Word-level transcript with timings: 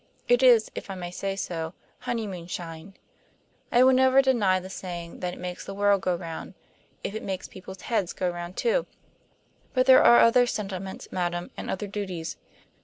It 0.27 0.41
is, 0.41 0.71
if 0.73 0.89
I 0.89 0.95
may 0.95 1.11
say 1.11 1.35
so, 1.35 1.75
honeymoonshine. 2.07 2.95
I 3.71 3.83
will 3.83 3.93
never 3.93 4.23
deny 4.23 4.59
the 4.59 4.67
saying 4.67 5.19
that 5.19 5.35
it 5.35 5.39
makes 5.39 5.63
the 5.63 5.75
world 5.75 6.01
go 6.01 6.15
round, 6.15 6.55
if 7.03 7.13
it 7.13 7.21
makes 7.21 7.47
people's 7.47 7.81
heads 7.81 8.11
go 8.11 8.27
round 8.27 8.57
too. 8.57 8.87
But 9.75 9.85
there 9.85 10.01
are 10.03 10.21
other 10.21 10.47
sentiments, 10.47 11.09
madam, 11.11 11.51
and 11.55 11.69
other 11.69 11.85
duties. 11.85 12.37